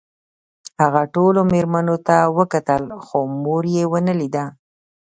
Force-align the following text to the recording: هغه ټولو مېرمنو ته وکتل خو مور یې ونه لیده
هغه 0.81 1.03
ټولو 1.15 1.39
مېرمنو 1.53 1.95
ته 2.07 2.15
وکتل 2.37 2.83
خو 3.05 3.17
مور 3.43 3.63
یې 3.75 3.83
ونه 3.91 4.13
لیده 4.19 4.45